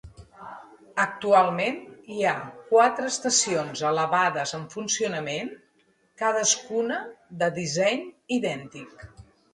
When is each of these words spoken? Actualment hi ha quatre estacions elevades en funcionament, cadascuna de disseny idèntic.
Actualment 1.01 1.75
hi 2.13 2.25
ha 2.29 2.31
quatre 2.71 3.05
estacions 3.11 3.83
elevades 3.91 4.55
en 4.59 4.63
funcionament, 4.77 5.53
cadascuna 6.23 6.99
de 7.43 7.51
disseny 7.63 8.05
idèntic. 8.41 9.07